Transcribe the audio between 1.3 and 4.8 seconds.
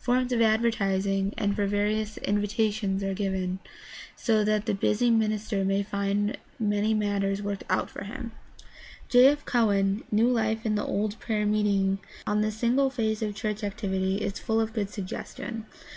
and for various invitations are given, so that the